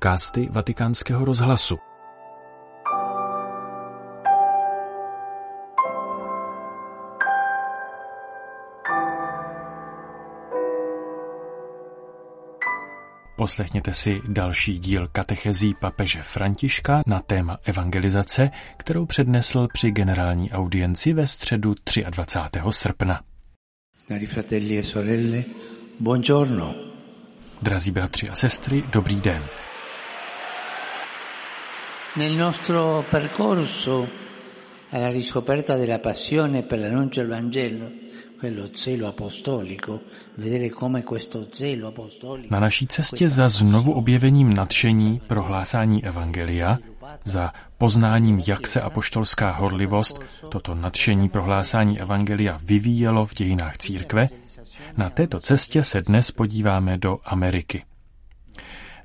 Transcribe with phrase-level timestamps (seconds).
[0.00, 1.78] podcasty Vatikánského rozhlasu.
[13.36, 21.12] Poslechněte si další díl katechezí papeže Františka na téma evangelizace, kterou přednesl při generální audienci
[21.12, 21.74] ve středu
[22.10, 22.60] 23.
[22.70, 23.20] srpna.
[24.08, 25.44] Cari fratelli e sorelle,
[26.00, 26.74] buongiorno.
[27.62, 29.42] Drazí bratři a sestry, dobrý den.
[32.16, 34.08] Nel nostro percorso
[34.90, 37.88] alla riscoperta della passione per l'annuncio del Vangelo,
[38.36, 40.02] quello zelo apostolico,
[40.34, 42.48] vedere come questo zelo apostolico...
[42.50, 46.78] Na naší cestě za znovu objevením nadšení pro hlásání Evangelia,
[47.24, 54.28] za poznáním, jak se apoštolská horlivost, toto nadšení pro hlásání Evangelia vyvíjelo v dějinách církve,
[54.96, 57.84] na této cestě se dnes podíváme do Ameriky.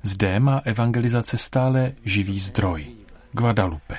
[0.02, 2.86] Zde má evangelizace stále živý zdroj,
[3.32, 3.96] Guadalupe.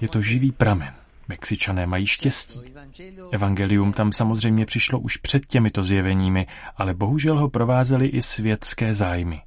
[0.00, 0.94] Je to živý pramen.
[1.28, 2.60] Mexičané mají štěstí.
[3.32, 9.42] Evangelium tam samozřejmě přišlo už před těmito zjeveními, ale bohužel ho provázely i světské zájmy.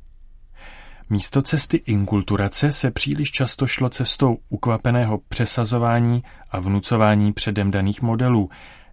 [1.09, 8.49] Místo cesty inkulturace se příliš často šlo cestou ukvapeného přesazování a vnucování předem daných modelů,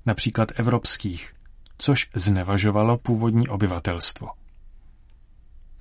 [0.06, 1.32] například evropských,
[1.78, 4.28] což znevažovalo původní obyvatelstvo.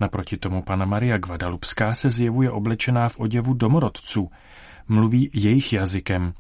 [0.04, 4.30] Naproti tomu pana Maria Guadalupská se zjevuje oblečená v oděvu domorodců,
[4.88, 6.34] mluví jejich jazykem,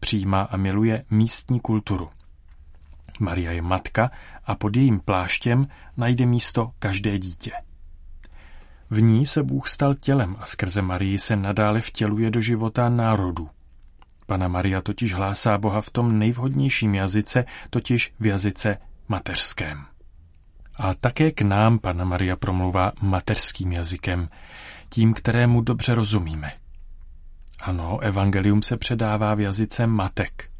[0.00, 2.08] přijímá a miluje místní kulturu.
[3.20, 4.10] Maria je matka
[4.44, 7.52] a pod jejím pláštěm najde místo každé dítě.
[8.90, 13.48] V ní se Bůh stal tělem a skrze Marii se nadále vtěluje do života národu.
[14.26, 19.90] Pana Maria totiž hlásá Boha v tom nejvhodnějším jazyce, totiž v jazyce mateřském.
[20.80, 24.28] A také k nám Pana Maria promluvá mateřským jazykem,
[24.88, 26.52] tím, kterému dobře rozumíme.
[27.62, 30.50] Ano, evangelium se předává v jazyce matek.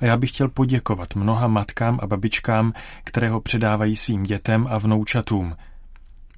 [0.00, 2.72] A já bych chtěl poděkovat mnoha matkám a babičkám,
[3.04, 5.56] které ho předávají svým dětem a vnoučatům.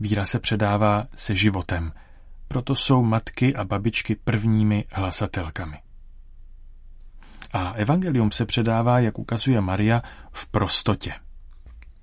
[0.00, 1.93] Víra se předává se životem,
[2.49, 5.78] proto jsou matky a babičky prvními hlasatelkami.
[7.53, 10.03] A evangelium se předává, jak ukazuje Maria,
[10.33, 11.12] v prostotě.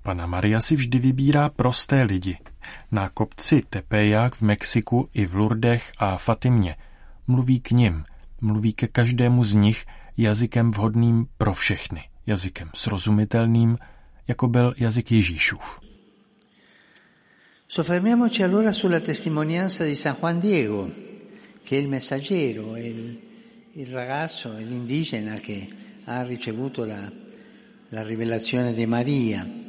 [0.06, 2.38] Pana Maria si vždy vybírá prosté lidi.
[2.94, 6.76] Na kopci Tepeyac v Mexiku i v Lurdech a Fatimě
[7.26, 8.04] mluví k nim,
[8.40, 13.78] mluví ke každému z nich jazykem vhodným pro všechny, jazykem srozumitelným,
[14.28, 15.80] jako byl jazyk Ježíšův.
[17.68, 20.90] Soffermiamoci allora sulla testimonianza di San Juan Diego,
[21.64, 23.18] che è il messaggero, il,
[23.74, 25.66] il ragazzo, l'indigena che
[26.06, 27.10] ha ricevuto la,
[27.90, 29.65] la rivelazione di Maria.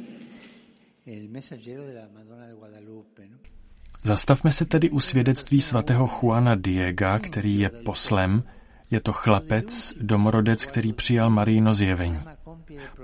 [4.02, 8.42] Zastavme se tedy u svědectví svatého Juana Diega, který je poslem,
[8.90, 12.20] je to chlapec, domorodec, který přijal Marijino zjevení.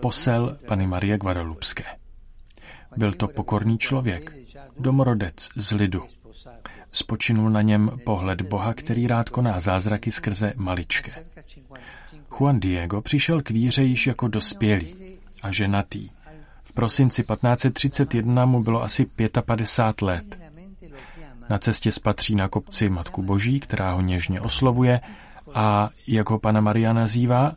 [0.00, 1.84] Posel Pany Marie Guadalupské.
[2.96, 4.32] Byl to pokorný člověk,
[4.78, 6.02] domorodec z lidu.
[6.92, 11.24] Spočinul na něm pohled Boha, který rád koná zázraky skrze maličké.
[12.38, 16.10] Juan Diego přišel k víře již jako dospělý a ženatý,
[16.74, 19.06] prosinci 1531 mu bylo asi
[19.44, 20.38] 55 let.
[21.50, 25.00] Na cestě spatří na kopci Matku Boží, která ho něžně oslovuje
[25.54, 27.52] a, jak ho pana Maria nazývá,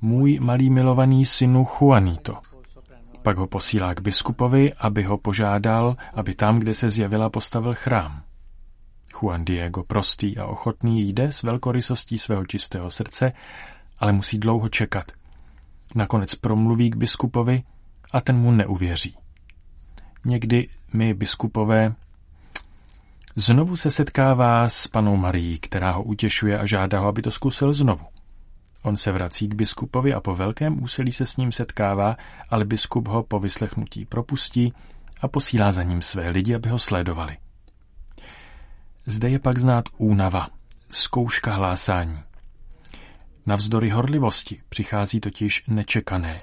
[0.00, 2.38] můj malý milovaný synu Juanito.
[3.22, 8.22] Pak ho posílá k biskupovi, aby ho požádal, aby tam, kde se zjevila, postavil chrám.
[9.20, 13.32] Juan Diego, prostý a ochotný, jde s velkorysostí svého čistého srdce,
[13.98, 15.12] ale musí dlouho čekat.
[15.94, 17.62] Nakonec promluví k biskupovi,
[18.12, 19.16] a ten mu neuvěří.
[20.24, 21.94] Někdy my, biskupové,
[23.34, 27.72] znovu se setkává s panou Marií, která ho utěšuje a žádá ho, aby to zkusil
[27.72, 28.06] znovu.
[28.82, 32.16] On se vrací k biskupovi a po velkém úsilí se s ním setkává,
[32.50, 34.72] ale biskup ho po vyslechnutí propustí
[35.20, 37.36] a posílá za ním své lidi, aby ho sledovali.
[39.06, 40.48] Zde je pak znát únava,
[40.90, 42.18] zkouška hlásání.
[43.46, 46.42] Navzdory horlivosti přichází totiž nečekané,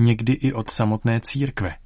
[0.00, 1.76] někdy i od samotné církve.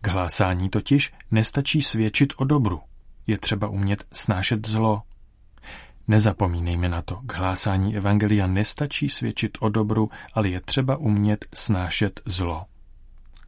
[0.00, 2.80] K hlásání totiž nestačí svědčit o dobru,
[3.26, 5.02] je třeba umět snášet zlo.
[6.08, 12.20] Nezapomínejme na to, k hlásání evangelia nestačí svědčit o dobru, ale je třeba umět snášet
[12.26, 12.64] zlo.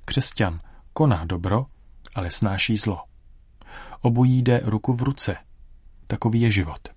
[0.04, 0.60] Křesťan
[0.92, 1.66] koná dobro,
[2.14, 3.00] ale snáší zlo.
[4.00, 5.36] Obojí jde ruku v ruce.
[6.06, 6.88] Takový je život.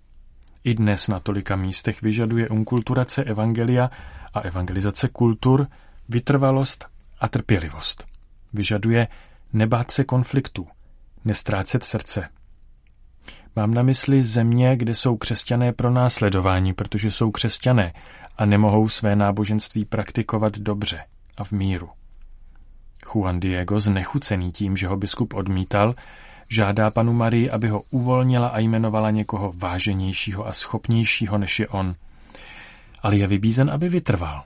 [0.63, 3.89] I dnes na tolika místech vyžaduje unkulturace evangelia
[4.33, 5.67] a evangelizace kultur
[6.09, 6.85] vytrvalost
[7.19, 8.05] a trpělivost.
[8.53, 9.07] Vyžaduje
[9.53, 10.67] nebát se konfliktů,
[11.25, 12.29] nestrácet srdce.
[13.55, 17.93] Mám na mysli země, kde jsou křesťané pro následování, protože jsou křesťané
[18.37, 21.03] a nemohou své náboženství praktikovat dobře
[21.37, 21.89] a v míru.
[23.05, 25.95] Juan Diego, znechucený tím, že ho biskup odmítal,
[26.49, 31.95] žádá panu Marii, aby ho uvolnila a jmenovala někoho váženějšího a schopnějšího než je on.
[33.01, 34.43] Ale je vybízen, aby vytrval.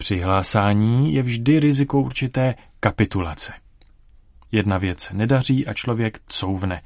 [0.00, 3.52] Při hlásání je vždy riziko určité kapitulace.
[4.52, 6.82] Jedna věc nedaří a člověk couvne.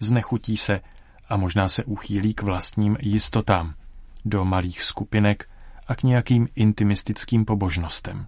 [0.00, 0.80] Znechutí se
[1.28, 3.74] a možná se uchýlí k vlastním jistotám,
[4.24, 5.48] do malých skupinek
[5.86, 8.26] a k nějakým intimistickým pobožnostem.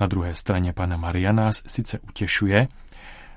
[0.00, 2.68] Na druhé straně pana Maria nás sice utěšuje,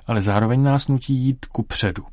[0.07, 2.05] ale zároveň nás nutí jít ku předu.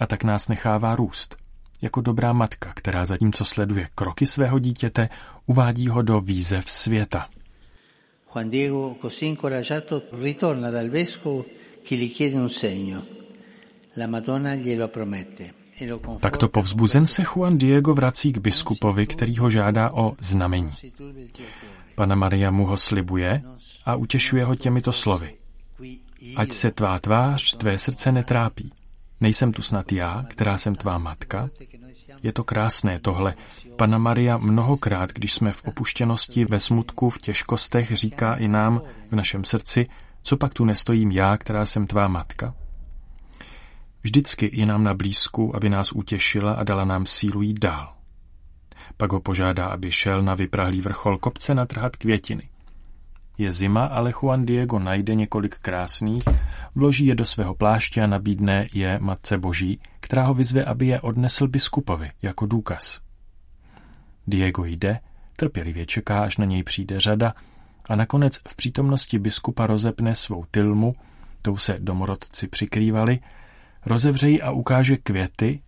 [0.00, 1.36] A tak nás nechává růst.
[1.82, 5.08] Jako dobrá matka, která zatímco sleduje kroky svého dítěte,
[5.50, 7.28] uvádí ho do výzev světa.
[8.32, 11.44] Juan Diego, così incoraggiato, ritorna dal vescovo
[11.82, 13.02] che gli chiede un segno.
[13.94, 15.54] La Madonna glielo promette.
[15.80, 20.70] E Takto povzbuzen se Juan Diego vrací k biskupovi, který ho žádá o znamení.
[21.94, 23.42] Pana Maria mu ho slibuje
[23.84, 25.34] a utěšuje ho těmito slovy.
[26.36, 28.72] Ať se tvá tvář, tvé srdce netrápí.
[29.20, 31.50] Nejsem tu snad já, která jsem tvá matka?
[32.22, 33.34] Je to krásné tohle.
[33.76, 39.16] Pana Maria mnohokrát, když jsme v opuštěnosti, ve smutku, v těžkostech, říká i nám v
[39.16, 39.86] našem srdci,
[40.22, 42.54] co pak tu nestojím já, která jsem tvá matka?
[44.02, 47.92] Vždycky je nám na blízku, aby nás utěšila a dala nám sílu jít dál.
[48.96, 52.48] Pak ho požádá, aby šel na vyprahlý vrchol kopce natrhat květiny.
[53.40, 56.24] Je zima, ale Juan Diego najde několik krásných,
[56.74, 61.00] vloží je do svého pláště a nabídne je Matce Boží, která ho vyzve, aby je
[61.00, 63.00] odnesl biskupovi jako důkaz.
[64.26, 65.00] Diego jde,
[65.36, 67.34] trpělivě čeká, až na něj přijde řada
[67.88, 70.94] a nakonec v přítomnosti biskupa rozepne svou tilmu,
[71.42, 73.18] tou se domorodci přikrývali,
[73.86, 75.62] rozevře ji a ukáže květy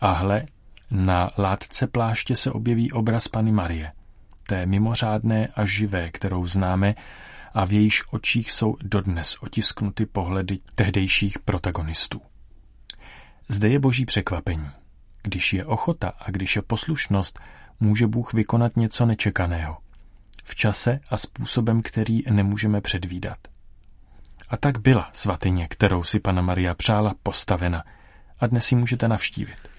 [0.00, 0.46] a hle,
[0.90, 3.92] na látce pláště se objeví obraz Pany Marie,
[4.46, 6.94] té mimořádné a živé, kterou známe
[7.54, 12.20] a v jejíž očích jsou dodnes otisknuty pohledy tehdejších protagonistů.
[13.48, 14.70] Zde je boží překvapení.
[15.22, 17.40] Když je ochota a když je poslušnost,
[17.80, 19.76] může Bůh vykonat něco nečekaného.
[20.44, 23.38] V čase a způsobem, který nemůžeme předvídat.
[24.48, 27.84] A tak byla svatyně, kterou si Pana Maria přála postavena
[28.38, 29.73] a dnes ji můžete navštívit.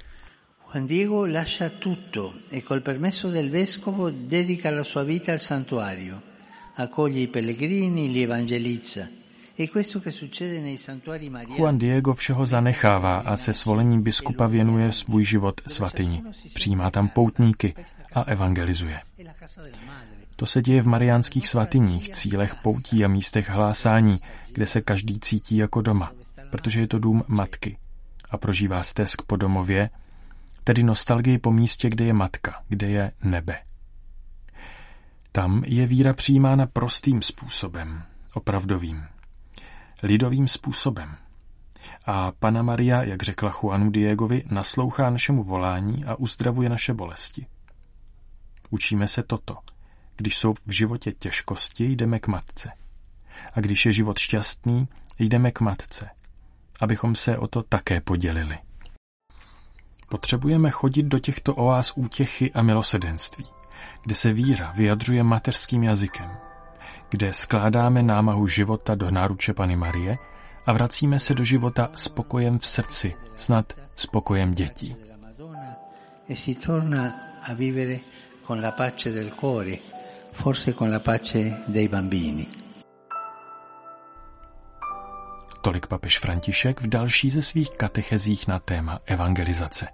[0.67, 6.21] Juan Diego lascia tutto e col permesso del vescovo dedica la sua vita al santuario,
[6.75, 9.07] accoglie i pellegrini, li evangelizza.
[11.57, 16.23] Juan Diego všeho zanechává a se svolením biskupa věnuje svůj život svatyni.
[16.53, 17.73] Přijímá tam poutníky
[18.13, 18.99] a evangelizuje.
[20.35, 24.17] To se děje v mariánských svatyních, cílech poutí a místech hlásání,
[24.51, 26.11] kde se každý cítí jako doma,
[26.49, 27.77] protože je to dům matky
[28.29, 29.89] a prožívá stesk po domově,
[30.65, 33.61] tedy nostalgii po místě, kde je matka, kde je nebe.
[35.31, 38.03] Tam je víra přijímána prostým způsobem,
[38.33, 39.03] opravdovým,
[40.03, 41.15] lidovým způsobem.
[42.05, 47.45] A Pana Maria, jak řekla Juanu Diegovi, naslouchá našemu volání a uzdravuje naše bolesti.
[48.69, 49.57] Učíme se toto.
[50.15, 52.71] Když jsou v životě těžkosti, jdeme k matce.
[53.53, 54.87] A když je život šťastný,
[55.19, 56.09] jdeme k matce,
[56.81, 58.57] abychom se o to také podělili.
[60.09, 63.45] Potřebujeme chodit do těchto oáz útěchy a milosedenství,
[64.03, 66.31] kde se víra vyjadřuje mateřským jazykem,
[67.09, 70.17] kde skládáme námahu života do náruče Pany Marie
[70.65, 74.95] a vracíme se do života s pokojem v srdci, snad s pokojem dětí.
[76.29, 76.35] E
[78.45, 79.79] con la pace del cuore,
[80.31, 82.64] forse con la pace dei bambini.
[85.65, 89.87] Tolik papež František v další ze svých katechezích na téma evangelizace.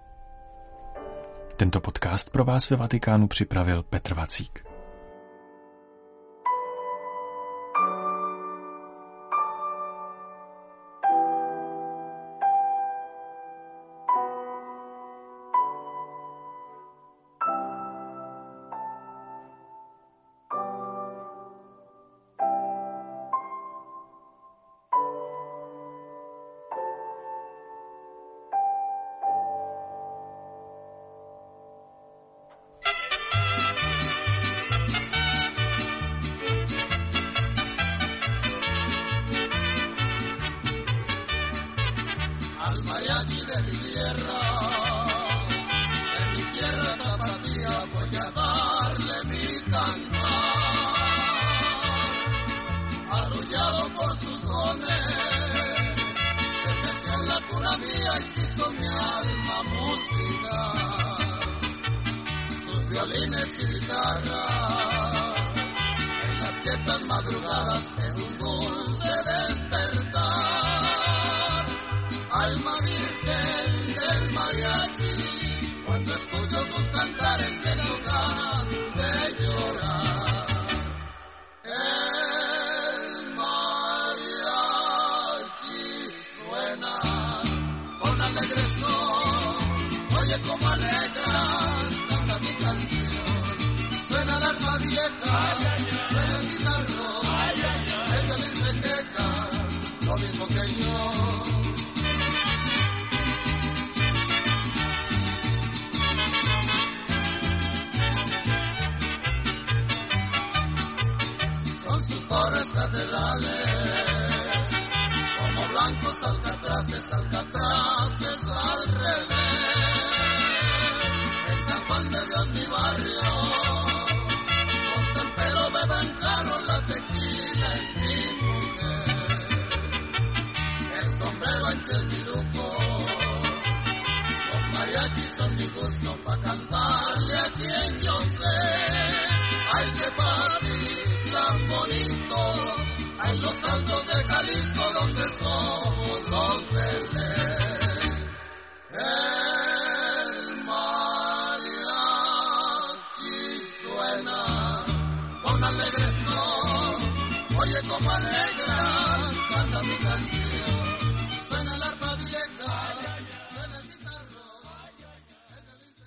[1.58, 4.71] Tento podcast pro vás ve Vatikánu připravil Petr Vacík.